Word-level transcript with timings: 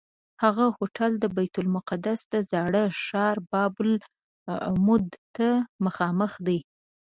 هغه 0.43 0.65
هوټل 0.77 1.11
د 1.19 1.25
بیت 1.35 1.55
المقدس 1.63 2.19
د 2.33 2.35
زاړه 2.51 2.83
ښار 3.03 3.35
باب 3.51 3.73
العمود 3.85 5.05
ته 5.35 5.47
مخامخ 5.85 6.31
دی. 6.47 6.59